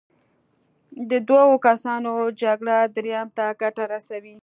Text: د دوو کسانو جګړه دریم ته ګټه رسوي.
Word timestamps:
د 1.09 1.11
دوو 1.29 1.53
کسانو 1.67 2.13
جګړه 2.41 2.77
دریم 2.95 3.27
ته 3.37 3.45
ګټه 3.61 3.83
رسوي. 3.93 4.35